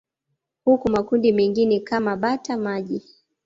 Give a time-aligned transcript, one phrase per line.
[0.65, 3.03] Huku makundi mengine kama bata maji